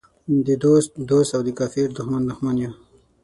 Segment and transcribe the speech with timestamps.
[0.47, 2.71] د دوست دوست او د کافر دښمن دښمن یو.